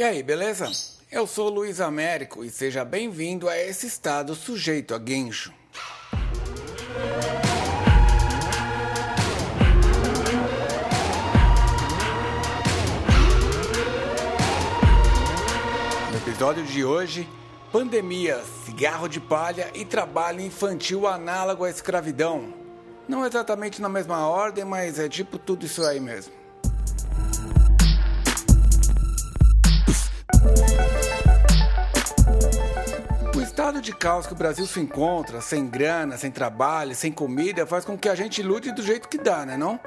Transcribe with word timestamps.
E 0.00 0.02
aí, 0.02 0.22
beleza? 0.22 0.72
Eu 1.12 1.26
sou 1.26 1.50
Luiz 1.50 1.78
Américo 1.78 2.42
e 2.42 2.48
seja 2.48 2.86
bem-vindo 2.86 3.50
a 3.50 3.58
esse 3.58 3.86
estado 3.86 4.34
sujeito 4.34 4.94
a 4.94 4.98
guincho. 4.98 5.52
No 16.10 16.16
episódio 16.16 16.64
de 16.64 16.82
hoje, 16.82 17.28
pandemia, 17.70 18.42
cigarro 18.64 19.06
de 19.06 19.20
palha 19.20 19.70
e 19.74 19.84
trabalho 19.84 20.40
infantil 20.40 21.06
análogo 21.06 21.64
à 21.64 21.68
escravidão. 21.68 22.54
Não 23.06 23.26
exatamente 23.26 23.82
na 23.82 23.88
mesma 23.90 24.26
ordem, 24.26 24.64
mas 24.64 24.98
é 24.98 25.10
tipo 25.10 25.38
tudo 25.38 25.66
isso 25.66 25.84
aí 25.84 26.00
mesmo. 26.00 26.39
Caos 34.00 34.26
que 34.26 34.32
o 34.32 34.36
Brasil 34.36 34.66
se 34.66 34.80
encontra, 34.80 35.42
sem 35.42 35.68
grana, 35.68 36.16
sem 36.16 36.30
trabalho, 36.30 36.94
sem 36.94 37.12
comida, 37.12 37.66
faz 37.66 37.84
com 37.84 37.98
que 37.98 38.08
a 38.08 38.14
gente 38.14 38.42
lute 38.42 38.72
do 38.72 38.82
jeito 38.82 39.06
que 39.06 39.18
dá, 39.18 39.44
né 39.44 39.58
não? 39.58 39.78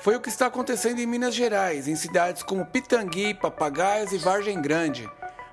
Foi 0.00 0.16
o 0.16 0.20
que 0.20 0.30
está 0.30 0.46
acontecendo 0.46 0.98
em 0.98 1.06
Minas 1.06 1.34
Gerais, 1.34 1.86
em 1.86 1.94
cidades 1.94 2.42
como 2.42 2.64
Pitangui, 2.64 3.34
Papagaios 3.34 4.12
e 4.12 4.18
Vargem 4.18 4.62
Grande. 4.62 5.06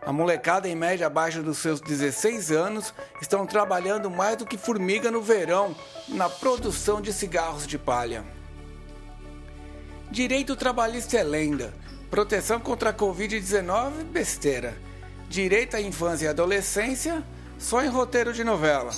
A 0.05 0.13
molecada, 0.13 0.70
em 0.70 0.76
média 0.76 1.05
abaixo 1.05 1.44
dos 1.44 1.58
seus 1.58 1.82
16 1.82 2.49
anos, 2.49 2.94
estão 3.22 3.46
trabalhando 3.46 4.10
mais 4.10 4.38
do 4.38 4.46
que 4.46 4.58
formiga 4.58 5.12
no 5.12 5.21
verão 5.21 5.76
na 6.08 6.30
produção 6.30 7.02
de 7.02 7.12
cigarros 7.12 7.68
de 7.68 7.77
palha. 7.77 8.23
Direito 10.10 10.55
trabalhista 10.55 11.18
é 11.18 11.23
lenda. 11.23 11.73
Proteção 12.10 12.60
contra 12.60 12.91
a 12.91 12.94
Covid-19, 12.94 14.05
besteira. 14.05 14.77
Direito 15.30 15.76
à 15.76 15.82
infância 15.82 16.26
e 16.26 16.30
adolescência, 16.30 17.23
só 17.62 17.84
em 17.84 17.87
roteiro 17.87 18.34
de 18.34 18.43
novela. 18.43 18.91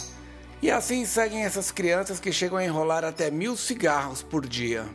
E 0.62 0.72
assim 0.72 1.06
seguem 1.06 1.44
essas 1.44 1.70
crianças 1.70 2.20
que 2.20 2.32
chegam 2.32 2.58
a 2.58 2.64
enrolar 2.64 3.04
até 3.04 3.30
mil 3.30 3.58
cigarros 3.58 4.24
por 4.24 4.48
dia. 4.48 4.86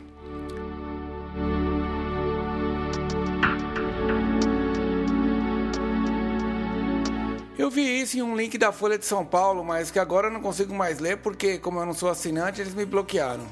Eu 7.57 7.69
vi 7.69 8.01
isso 8.01 8.17
em 8.17 8.21
um 8.23 8.35
link 8.35 8.57
da 8.57 8.71
Folha 8.71 8.97
de 8.97 9.05
São 9.05 9.23
Paulo, 9.23 9.63
mas 9.63 9.91
que 9.91 9.99
agora 9.99 10.27
eu 10.27 10.31
não 10.31 10.41
consigo 10.41 10.73
mais 10.73 10.97
ler 10.97 11.17
porque, 11.17 11.59
como 11.59 11.79
eu 11.79 11.85
não 11.85 11.93
sou 11.93 12.09
assinante, 12.09 12.61
eles 12.61 12.73
me 12.73 12.85
bloquearam. 12.85 13.45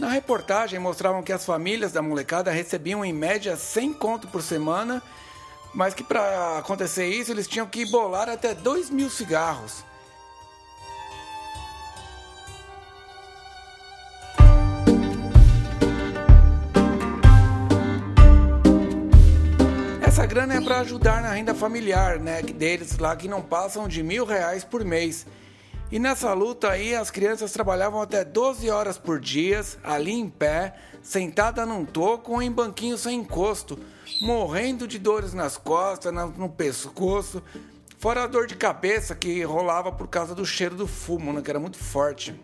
Na 0.00 0.08
reportagem 0.08 0.80
mostravam 0.80 1.22
que 1.22 1.30
as 1.30 1.44
famílias 1.44 1.92
da 1.92 2.00
molecada 2.00 2.50
recebiam 2.50 3.04
em 3.04 3.12
média 3.12 3.54
100 3.54 3.92
conto 3.92 4.28
por 4.28 4.40
semana, 4.42 5.02
mas 5.74 5.92
que 5.92 6.02
para 6.02 6.56
acontecer 6.56 7.06
isso 7.06 7.30
eles 7.30 7.46
tinham 7.46 7.66
que 7.66 7.84
bolar 7.84 8.26
até 8.26 8.54
2 8.54 8.88
mil 8.88 9.10
cigarros. 9.10 9.84
Essa 20.00 20.24
grana 20.24 20.54
é 20.54 20.60
para 20.62 20.80
ajudar 20.80 21.20
na 21.20 21.32
renda 21.32 21.54
familiar, 21.54 22.18
né, 22.18 22.40
deles 22.40 22.96
lá 22.96 23.14
que 23.14 23.28
não 23.28 23.42
passam 23.42 23.86
de 23.86 24.02
mil 24.02 24.24
reais 24.24 24.64
por 24.64 24.82
mês. 24.82 25.26
E 25.92 25.98
nessa 25.98 26.32
luta 26.32 26.70
aí, 26.70 26.94
as 26.94 27.10
crianças 27.10 27.50
trabalhavam 27.50 28.00
até 28.00 28.24
12 28.24 28.70
horas 28.70 28.96
por 28.96 29.18
dia, 29.18 29.60
ali 29.82 30.12
em 30.12 30.28
pé, 30.28 30.74
sentada 31.02 31.66
num 31.66 31.84
toco 31.84 32.32
ou 32.32 32.40
em 32.40 32.50
banquinho 32.50 32.96
sem 32.96 33.18
encosto, 33.18 33.76
morrendo 34.22 34.86
de 34.86 35.00
dores 35.00 35.34
nas 35.34 35.56
costas, 35.56 36.14
no 36.14 36.48
pescoço, 36.48 37.42
fora 37.98 38.22
a 38.22 38.26
dor 38.28 38.46
de 38.46 38.54
cabeça 38.54 39.16
que 39.16 39.42
rolava 39.42 39.90
por 39.90 40.06
causa 40.06 40.32
do 40.32 40.46
cheiro 40.46 40.76
do 40.76 40.86
fumo, 40.86 41.32
né, 41.32 41.42
que 41.42 41.50
era 41.50 41.58
muito 41.58 41.78
forte. 41.78 42.38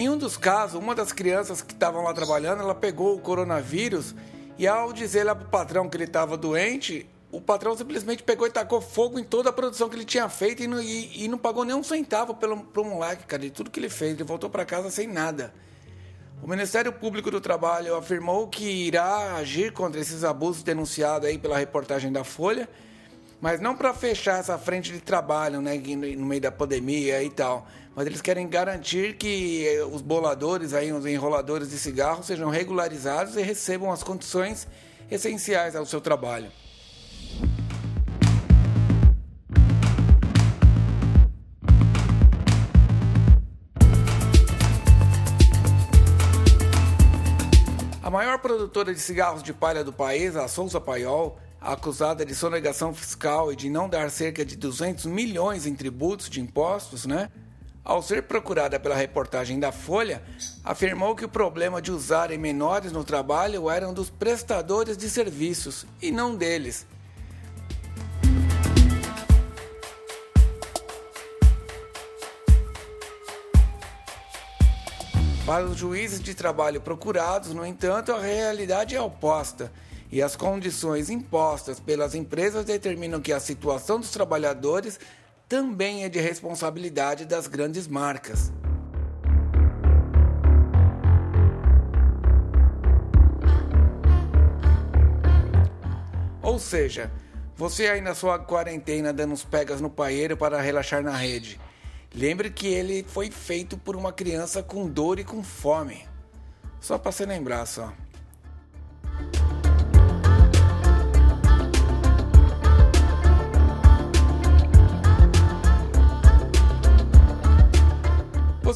Em 0.00 0.08
um 0.08 0.16
dos 0.16 0.38
casos, 0.38 0.80
uma 0.80 0.94
das 0.94 1.12
crianças 1.12 1.60
que 1.60 1.74
estavam 1.74 2.02
lá 2.02 2.14
trabalhando, 2.14 2.62
ela 2.62 2.74
pegou 2.74 3.14
o 3.14 3.20
coronavírus 3.20 4.14
e 4.56 4.66
ao 4.66 4.94
dizer 4.94 5.24
lá 5.24 5.34
pro 5.34 5.46
patrão 5.50 5.90
que 5.90 5.94
ele 5.94 6.04
estava 6.04 6.38
doente, 6.38 7.06
o 7.30 7.38
patrão 7.38 7.76
simplesmente 7.76 8.22
pegou 8.22 8.46
e 8.46 8.50
tacou 8.50 8.80
fogo 8.80 9.18
em 9.18 9.24
toda 9.24 9.50
a 9.50 9.52
produção 9.52 9.90
que 9.90 9.96
ele 9.96 10.06
tinha 10.06 10.26
feito 10.30 10.62
e 10.62 10.66
não, 10.66 10.80
e, 10.80 11.24
e 11.24 11.28
não 11.28 11.36
pagou 11.36 11.66
nem 11.66 11.76
um 11.76 11.82
centavo 11.82 12.34
pelo, 12.34 12.64
pro 12.64 12.82
moleque, 12.82 13.26
cara, 13.26 13.42
de 13.42 13.50
tudo 13.50 13.70
que 13.70 13.78
ele 13.78 13.90
fez. 13.90 14.14
Ele 14.14 14.24
voltou 14.24 14.48
para 14.48 14.64
casa 14.64 14.90
sem 14.90 15.06
nada. 15.06 15.52
O 16.42 16.48
Ministério 16.48 16.94
Público 16.94 17.30
do 17.30 17.38
Trabalho 17.38 17.94
afirmou 17.94 18.48
que 18.48 18.64
irá 18.64 19.34
agir 19.36 19.70
contra 19.70 20.00
esses 20.00 20.24
abusos 20.24 20.62
denunciados 20.62 21.28
aí 21.28 21.36
pela 21.36 21.58
reportagem 21.58 22.10
da 22.10 22.24
Folha, 22.24 22.70
mas 23.40 23.60
não 23.60 23.74
para 23.74 23.94
fechar 23.94 24.38
essa 24.38 24.58
frente 24.58 24.92
de 24.92 25.00
trabalho, 25.00 25.60
né, 25.60 25.76
no 25.76 26.26
meio 26.26 26.40
da 26.40 26.52
pandemia 26.52 27.22
e 27.22 27.30
tal, 27.30 27.66
mas 27.94 28.06
eles 28.06 28.20
querem 28.20 28.46
garantir 28.46 29.16
que 29.16 29.66
os 29.90 30.02
boladores 30.02 30.74
aí, 30.74 30.92
os 30.92 31.06
enroladores 31.06 31.70
de 31.70 31.78
cigarro 31.78 32.22
sejam 32.22 32.50
regularizados 32.50 33.36
e 33.36 33.42
recebam 33.42 33.90
as 33.90 34.02
condições 34.02 34.68
essenciais 35.10 35.74
ao 35.74 35.86
seu 35.86 36.00
trabalho. 36.00 36.50
A 48.02 48.10
maior 48.10 48.38
produtora 48.38 48.92
de 48.92 49.00
cigarros 49.00 49.40
de 49.40 49.52
palha 49.52 49.84
do 49.84 49.92
país, 49.92 50.34
a 50.34 50.48
Souza 50.48 50.80
Paiol, 50.80 51.38
acusada 51.60 52.24
de 52.24 52.34
sonegação 52.34 52.94
fiscal 52.94 53.52
e 53.52 53.56
de 53.56 53.68
não 53.68 53.88
dar 53.88 54.10
cerca 54.10 54.44
de 54.44 54.56
200 54.56 55.04
milhões 55.04 55.66
em 55.66 55.74
tributos 55.74 56.30
de 56.30 56.40
impostos, 56.40 57.04
né? 57.04 57.30
Ao 57.84 58.02
ser 58.02 58.22
procurada 58.22 58.78
pela 58.78 58.94
reportagem 58.94 59.58
da 59.58 59.72
Folha, 59.72 60.22
afirmou 60.64 61.14
que 61.14 61.24
o 61.24 61.28
problema 61.28 61.82
de 61.82 61.90
usarem 61.90 62.38
menores 62.38 62.92
no 62.92 63.04
trabalho 63.04 63.68
eram 63.68 63.92
dos 63.92 64.08
prestadores 64.08 64.96
de 64.96 65.08
serviços 65.10 65.86
e 66.00 66.10
não 66.10 66.34
deles. 66.34 66.86
Para 75.44 75.64
os 75.64 75.76
juízes 75.76 76.20
de 76.20 76.32
trabalho 76.32 76.80
procurados, 76.80 77.52
no 77.52 77.66
entanto, 77.66 78.12
a 78.12 78.20
realidade 78.20 78.94
é 78.94 79.00
oposta 79.00 79.72
e 80.12 80.20
as 80.20 80.34
condições 80.34 81.08
impostas 81.08 81.78
pelas 81.78 82.14
empresas 82.14 82.64
determinam 82.64 83.20
que 83.20 83.32
a 83.32 83.38
situação 83.38 84.00
dos 84.00 84.10
trabalhadores 84.10 84.98
também 85.48 86.04
é 86.04 86.08
de 86.08 86.18
responsabilidade 86.20 87.24
das 87.24 87.46
grandes 87.46 87.86
marcas. 87.86 88.52
Ou 96.42 96.58
seja, 96.58 97.10
você 97.56 97.86
aí 97.86 98.00
na 98.00 98.14
sua 98.14 98.38
quarentena 98.38 99.12
dando 99.12 99.32
uns 99.32 99.44
pegas 99.44 99.80
no 99.80 99.90
paeiro 99.90 100.36
para 100.36 100.60
relaxar 100.60 101.02
na 101.02 101.16
rede. 101.16 101.60
Lembre 102.12 102.50
que 102.50 102.66
ele 102.66 103.04
foi 103.06 103.30
feito 103.30 103.78
por 103.78 103.94
uma 103.94 104.12
criança 104.12 104.60
com 104.62 104.88
dor 104.88 105.20
e 105.20 105.24
com 105.24 105.44
fome. 105.44 106.08
Só 106.80 106.98
para 106.98 107.12
você 107.12 107.24
lembrar 107.24 107.66
só. 107.66 107.92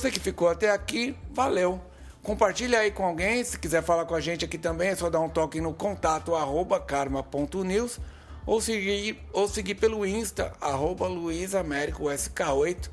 Você 0.05 0.11
que 0.11 0.21
ficou 0.21 0.51
até 0.51 0.71
aqui, 0.71 1.17
valeu. 1.33 1.81
Compartilha 2.23 2.81
aí 2.81 2.91
com 2.91 3.07
alguém, 3.07 3.43
se 3.43 3.59
quiser 3.59 3.83
falar 3.83 4.05
com 4.05 4.15
a 4.15 4.21
gente 4.21 4.45
aqui 4.45 4.59
também, 4.59 4.91
é 4.91 4.95
só 4.95 5.09
dar 5.09 5.21
um 5.21 5.31
toque 5.31 5.63
no 5.63 5.73
contato 5.73 6.35
arroba 6.35 6.79
karma.news 6.79 7.99
ou 8.45 8.61
seguir, 8.61 9.19
ou 9.33 9.49
seguir 9.49 9.77
pelo 9.77 10.05
Insta, 10.05 10.53
arroba 10.61 11.09
luisaméricosk8 11.09 12.91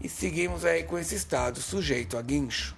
e 0.00 0.08
seguimos 0.08 0.64
aí 0.64 0.84
com 0.84 0.98
esse 0.98 1.14
estado 1.14 1.60
sujeito 1.60 2.16
a 2.16 2.22
guincho. 2.22 2.74